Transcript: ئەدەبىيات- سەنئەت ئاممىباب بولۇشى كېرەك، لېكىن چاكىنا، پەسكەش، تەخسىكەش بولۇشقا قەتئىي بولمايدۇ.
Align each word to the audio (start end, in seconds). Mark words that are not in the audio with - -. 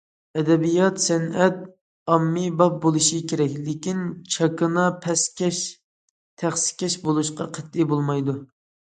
ئەدەبىيات- 0.41 1.01
سەنئەت 1.01 1.57
ئاممىباب 2.13 2.79
بولۇشى 2.85 3.19
كېرەك، 3.31 3.57
لېكىن 3.65 3.99
چاكىنا، 4.35 4.85
پەسكەش، 5.03 5.59
تەخسىكەش 6.43 6.95
بولۇشقا 7.05 7.47
قەتئىي 7.59 7.87
بولمايدۇ. 7.93 8.35